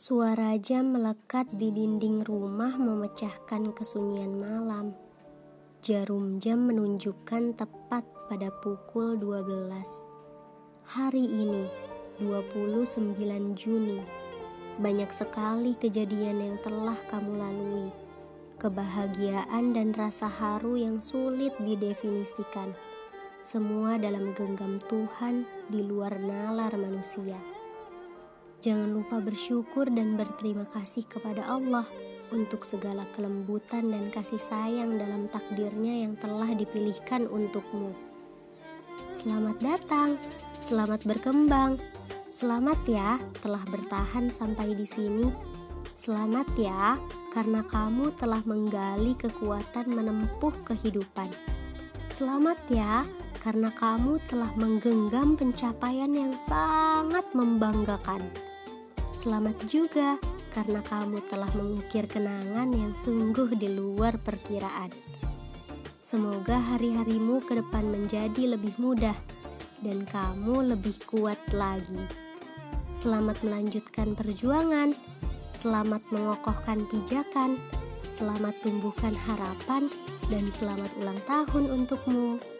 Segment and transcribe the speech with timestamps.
[0.00, 4.96] Suara jam melekat di dinding rumah memecahkan kesunyian malam.
[5.84, 9.68] Jarum jam menunjukkan tepat pada pukul 12.
[10.96, 11.68] Hari ini,
[12.16, 13.12] 29
[13.52, 14.00] Juni,
[14.80, 17.92] banyak sekali kejadian yang telah kamu lalui.
[18.56, 22.72] Kebahagiaan dan rasa haru yang sulit didefinisikan.
[23.44, 27.60] Semua dalam genggam Tuhan di luar nalar manusia.
[28.60, 31.88] Jangan lupa bersyukur dan berterima kasih kepada Allah
[32.28, 37.96] untuk segala kelembutan dan kasih sayang dalam takdirnya yang telah dipilihkan untukmu.
[39.16, 40.20] Selamat datang,
[40.60, 41.80] selamat berkembang,
[42.28, 45.32] selamat ya telah bertahan sampai di sini.
[45.96, 47.00] Selamat ya
[47.32, 51.32] karena kamu telah menggali kekuatan menempuh kehidupan.
[52.12, 53.08] Selamat ya
[53.40, 58.49] karena kamu telah menggenggam pencapaian yang sangat membanggakan.
[59.10, 60.22] Selamat juga
[60.54, 64.90] karena kamu telah mengukir kenangan yang sungguh di luar perkiraan.
[65.98, 69.14] Semoga hari-harimu ke depan menjadi lebih mudah
[69.82, 71.98] dan kamu lebih kuat lagi.
[72.94, 74.94] Selamat melanjutkan perjuangan,
[75.50, 77.58] selamat mengokohkan pijakan,
[78.06, 79.90] selamat tumbuhkan harapan,
[80.30, 82.59] dan selamat ulang tahun untukmu.